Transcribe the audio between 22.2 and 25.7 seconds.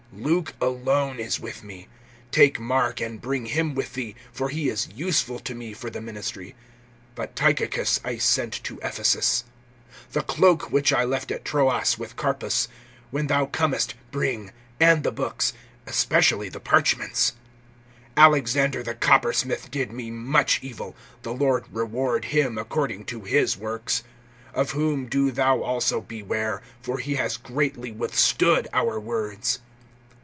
him according to his works. (15)Of whom do thou